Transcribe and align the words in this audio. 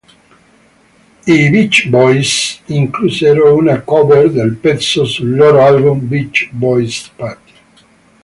I 1.35 1.49
Beach 1.51 1.87
Boys 1.91 2.61
inclusero 2.67 3.53
una 3.55 3.81
"cover" 3.85 4.31
del 4.31 4.55
pezzo 4.55 5.05
sul 5.05 5.35
loro 5.35 5.61
album 5.63 6.07
"Beach 6.07 6.49
Boys' 6.53 7.11
Party! 7.15 7.51